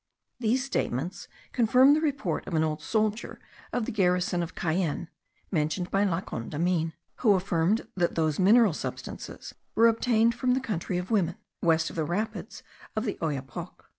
[0.39, 3.39] These statements confirm the report of an old soldier
[3.71, 5.09] of the garrison of Cayenne
[5.51, 10.97] (mentioned by La Condamine), who affirmed that those mineral substances were obtained from the country
[10.97, 12.63] of women, west of the rapids
[12.95, 13.83] of the Oyapoc.